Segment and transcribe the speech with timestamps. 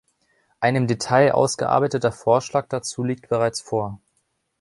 [0.59, 3.99] Ein im Detail ausgearbeiteter Vorschlag dazu liegt bereits vor.